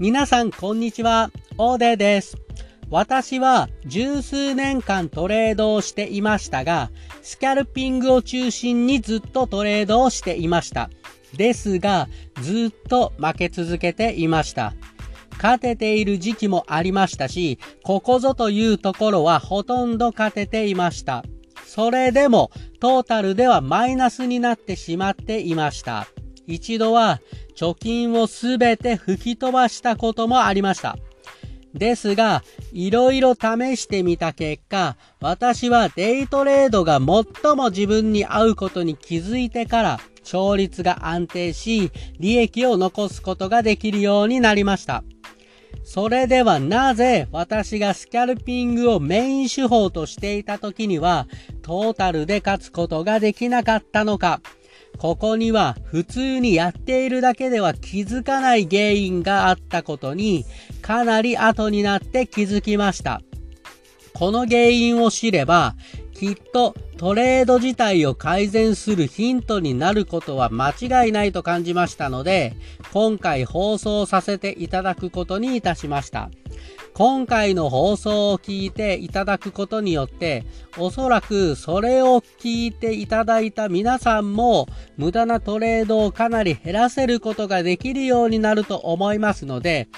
[0.00, 1.30] 皆さん、こんにちは。
[1.58, 2.38] オーデーです。
[2.88, 10.88] 私は十数年間トレードをしていましたが、スキャルピングを中心にずっとトレードをしていました。
[11.36, 12.08] ですが、
[12.40, 14.72] ずっと負け続けていました。
[15.32, 21.26] 勝てている時期もありましたし、ここぞというところはほとんど勝てていました。
[21.66, 26.06] それでも、トータルではマイナスになってしまっていました。
[26.50, 27.20] 一度は
[27.56, 30.96] 貯金をすべて吹き飛ばしたこともありました。
[31.74, 45.04] ですが、いろいろ試してみた結果、私はデイトレードが最も自分に合うことに気づいてから、勝率が安定し、利益を残すことができるようになりました。
[45.84, 51.26] それではなぜ私がスキャルピングをメイン手法としていた時には
[51.62, 54.40] トータルで勝つことができなかったのか
[55.00, 60.44] ここには普通にやっているだけでは気づかない原因があったことに
[60.82, 63.22] かなり後になって気づきました。
[64.12, 65.74] この原因を知れば
[66.12, 72.52] きっとトレード自体を改善するヒントになることは間違いないと感じましたので、
[72.92, 76.28] 今回放送させていただくことにいたしました。
[77.00, 80.44] 今回の放送を聞いていただくことによって、
[80.76, 89.88] おそらくそれを聞いていただいた皆さんも無駄なトレードをかなり減らせることができるようになると思いますので、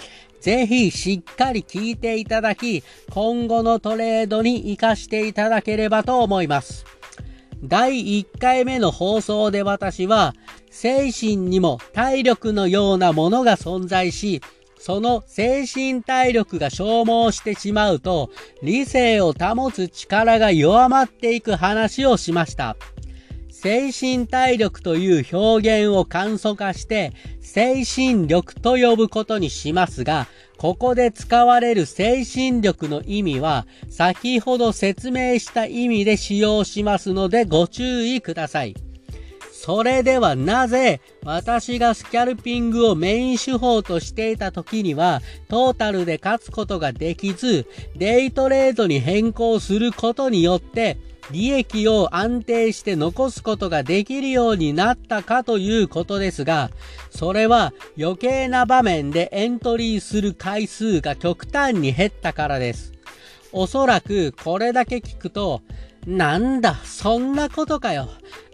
[0.41, 6.85] ぜひしっかり聞いていただき、今後のトレードに活かしていただければと思います。
[7.65, 10.35] 第1回目の放送で私は、
[10.71, 14.41] 精神にも体力のようなものが存在し、
[14.85, 18.31] その精神体力が消耗してしまうと、
[18.65, 22.77] 理性を保つ力が弱まっていく話をしました。
[23.49, 30.27] 精神体力という表現を簡素化して、精神力と呼ぶことにしますが、
[30.59, 38.75] ここで使われる精神力の意味は、先ほど説明した意味で使用しますのでご注意ください。
[39.65, 50.99] それではなぜ私がスキャルピングをメイン手法としていた時にはトータルで勝つことができずデイトレードに変更することによって
[51.31, 56.71] 利益を安定して残すことができるようになったかということですが、
[57.11, 62.93] それは余計な場面でエントリーする回数が極端に減ったからです。
[63.53, 65.63] おそらくこれだけ聞くと、
[66.05, 68.09] なんだ、そんなことかよ。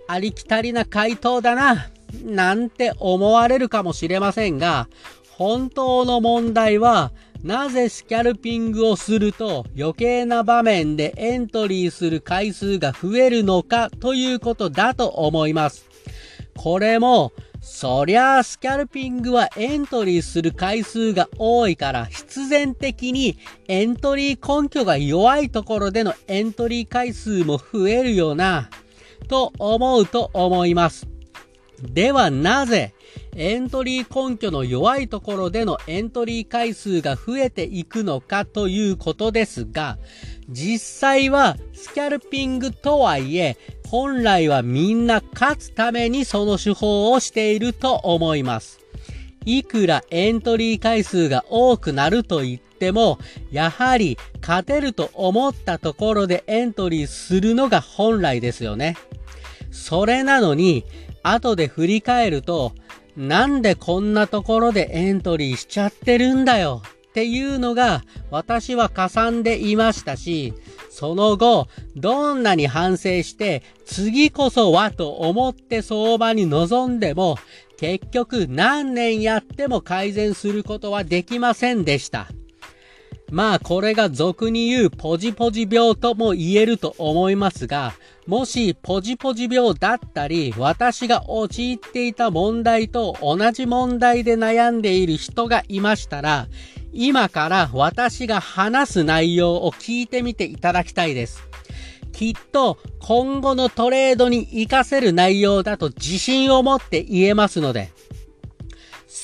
[0.08, 1.90] ありきたりな回答だな。
[2.24, 4.88] なんて思われるかもしれませんが、
[5.36, 15.86] 本当の問題は、なぜスキャルピングをすると余計な場面でエントリーする回数が増えるのかということだと思います。
[16.56, 23.36] これも、そりゃあスキャルピングはエントリーする回数が多いから必然的に
[23.66, 28.70] エントリー根拠が弱いところでのエントリー回数も増えるよな、
[29.26, 31.08] と思うと思います。
[31.82, 32.92] ではなぜ
[33.36, 39.98] エントリー根拠の弱いところでのエントリー回数が増えていくのかということですが、
[40.48, 48.80] 実際はスキャルピングとはいえ、本来はみんな勝つためにその手法をしていると思います。
[49.44, 53.18] いくらエントリー回数が多くなると言っても、
[53.50, 58.96] やはり勝てると思ったところでエントリーするのが本来ですよね。
[59.70, 60.84] それなのに、
[61.22, 62.72] 後で振り返ると、
[63.16, 66.82] なんでこんなところでエントリーしちゃってるんだよ？
[67.08, 70.54] っていうのが私はかさんでいましたし、
[70.90, 71.66] その後、
[71.96, 77.36] どんなに反省して次こそはと思って相場に臨んでも、
[77.78, 82.26] 結局何年やっても改善することはできませんでした。
[83.30, 87.94] まあこれが俗に言うポジポジ病とも言えると思いますが、
[88.26, 96.48] もしポジポジ病だったり、私が陥っていた問題と同じ問題で悩んでいる人がいましたら、
[96.92, 101.47] 今から私が話す内容を聞いてみていただきたいです。
[102.18, 107.92] きっと今後のトレードに活かせる内容だと自信を持って言えますので、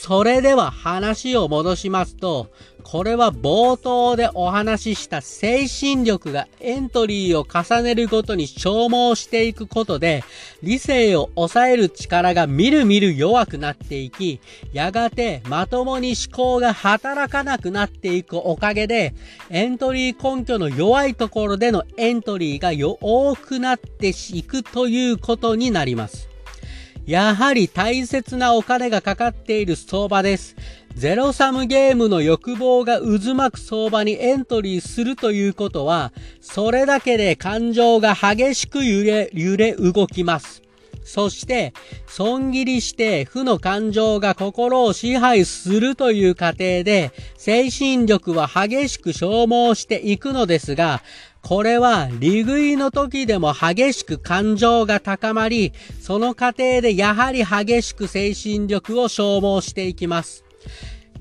[0.06, 2.50] それでは話を戻しますと、
[2.82, 10.22] これは冒頭でお話しした精神力がエントリーを重ねるごとに消耗していくことで、
[10.62, 14.40] 理性を抑える力がみるみる弱くなっていき、
[14.74, 19.14] やがてまともに思考が働かなくなっていくおかげで、
[19.48, 26.33] エントリー根拠の弱いところでのエントリーが多くなっていくということになります。
[27.06, 30.56] やはり大切なお金がかかっている相場です。
[30.94, 40.62] ゼロサムゲームの欲望が渦巻く相場にエントリーするということは、それだけで感情が激しく揺れ、揺れ動きます。
[41.04, 41.74] そして、
[42.06, 51.02] 損切りして負の感情が心を支配するという過程で、精神力は激しく消耗していくのですが、
[51.44, 60.43] これは利食いの時でも激しく感情が高まり、その過程でやはり激しく精神力を消耗していきます。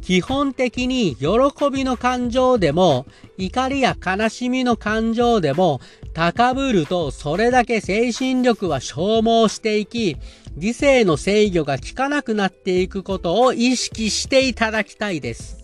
[0.02, 1.28] 基本的に喜
[1.70, 3.06] びの感情でも、
[3.38, 5.82] 怒りや悲しみの感情でも、
[6.14, 10.16] 高ぶるとそれだけ精神力は消耗していき、
[10.56, 15.63] 理性の制御が効かなくなっていくことを意識していただきたいです。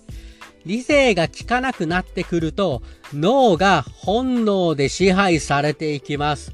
[0.70, 6.54] 理性が効かなくなってくると、脳が本能で支配されていきます。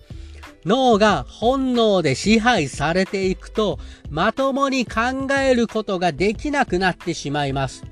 [0.63, 3.77] 脳が本能で支配されていくと、
[4.09, 7.83] まともに考えることができなくなってしまいます。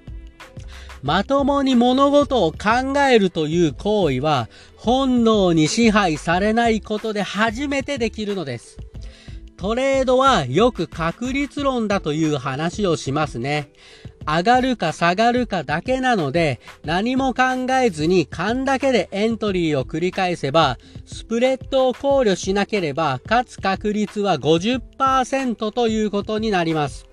[1.02, 4.48] まともに物事を考えるという行為は、
[4.78, 8.78] 本能に支配されないことで初めてできるのです。
[9.58, 13.72] トレードはよく確率論だという話をしますね。
[14.26, 17.44] 上がるか下がるかだけなので、何も考
[17.82, 27.06] えずに勘だけでエントリーを繰り返せば、スプレッドを考慮しなければ、勝つ確率は50%ということになります。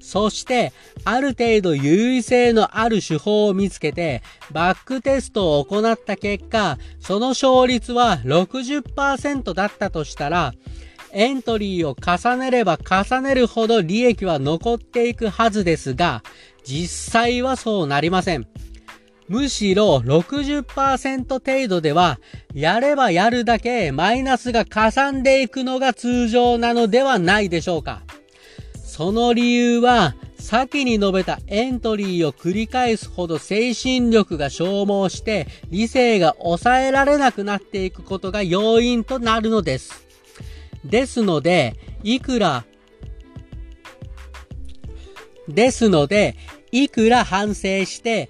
[0.00, 0.72] そして、
[1.04, 4.22] ある程度優位性のある手法を見つけて、
[4.52, 10.54] バックテストを行った結果、その勝率は60%だったとしたら、
[11.12, 16.22] エントリーを重ねれば重ねるほど利益は残っていくはずですが、
[16.64, 18.46] 実際はそうなりません。
[19.28, 22.18] むしろ60%程度では、
[22.54, 28.02] やればやるだけマイナスがかさんでいくのが通常なのではないでしょうか。
[28.82, 40.07] その理由は、先に述べたエントリーを繰り返すほど精神力が消耗して理性が抑えられなくなっていくことが要因となるのです。
[40.84, 42.64] ですので、いくら
[45.48, 46.36] ですので、
[46.72, 48.28] いくら反省して、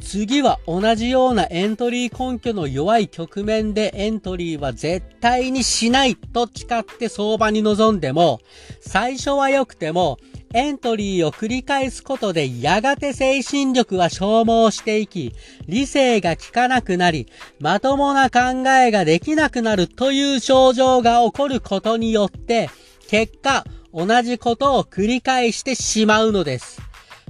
[0.00, 8.40] 次は同じようなエントリー根拠の弱い局面でエントリーは絶対にしないと誓って相場に臨んでも、
[8.80, 10.18] 最初は良くても、
[10.54, 15.32] エントリーを繰り返すことでやがて精神力は消耗していき、
[15.66, 17.26] 理性が効かなくなり、
[17.60, 22.70] まともな考えができなくなるという症状が起こることによって、
[23.08, 26.80] 結果、同じことを繰り返してしまうのです。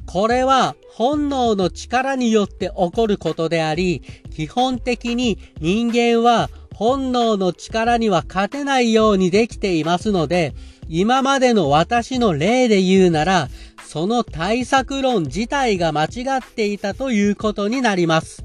[0.06, 4.03] これは本能の力によって起こることであり、
[4.35, 10.55] 基本的に人間は本能の力には勝てないようにできていますので、
[10.89, 13.49] 今までの私の例で言うなら、
[13.87, 16.09] その対策論自体が間違
[16.39, 18.45] っていたということになります。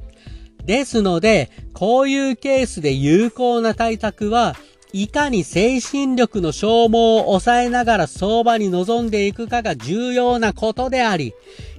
[0.63, 4.55] ですので、こういうケースで有効な対策は、
[4.95, 11.33] いかに精神力の消耗を抑えながら相場に臨んでいくかが重要なことであり、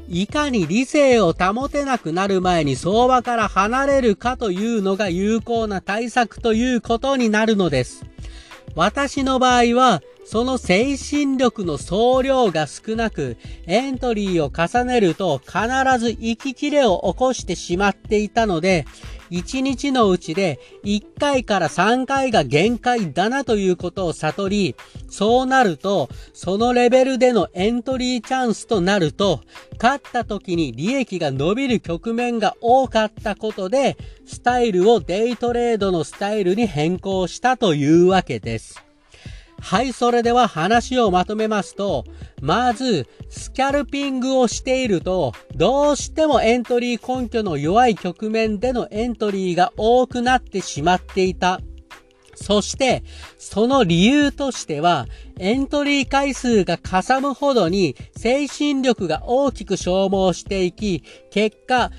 [0.08, 8.04] いかに理性を保てなくなる前に相場から離れるかというのが有効な対策ということになるのです。
[8.74, 15.58] 私の場合は、その精神力の総量が少なく、エントリーを重ねると必
[15.98, 18.86] ず息切れを起こしてしまっていたので、
[19.30, 24.76] 1日のうちで1回から3回が限界だなということを悟り、
[25.08, 29.40] そうなると、そのレベルでのエントリーチャンスとなると、
[29.80, 38.83] 勝った時に利益が伸びる局面が多かったことで、スタイルをデイトレードのスタイルに変更したというわけです。
[39.64, 42.04] はい、それでは話をまとめますと、
[42.42, 51.62] まず、スキャルピングをしていると、どうしてもエントリー根拠の弱い局面でのエントリーが多くなってしまっていた。
[52.34, 53.02] そして、
[53.38, 55.06] その理由としては、
[55.38, 61.90] エントリー回数がかさむほどに精神力が大きく消耗していき、結果、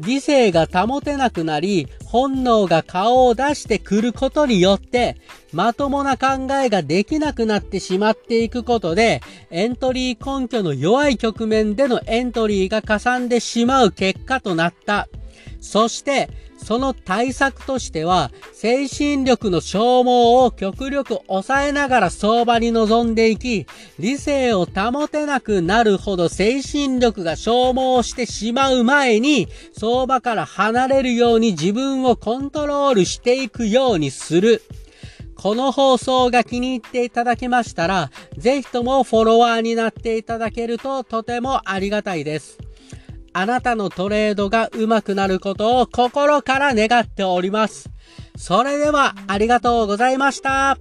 [0.00, 5.16] 理性が保てなくなり、本能が顔を出してくることによって、
[5.52, 9.20] まともな考えができなくなってしまっていくことで、
[9.50, 15.08] エントリー根拠の弱い局面でのエントリーがかさんでしまう結果となった。
[15.60, 16.28] そして、
[16.64, 23.66] その対策としては、精神力の消耗を極力抑えながら相場に臨んでいき、
[23.98, 29.46] 理性を保てなくなるほど精神力が消耗してしまう前に、
[29.78, 34.62] 相場から離れるように自分をコントロールしていくようにする。
[35.36, 42.63] この放送が気に入っていただけましたら、ぜひともフォロワーになっていただけるととてもありがたいです。
[43.36, 47.90] あなたのトレードが上手くなることを心から願っております。
[48.36, 50.78] それでは、ありがとうございました。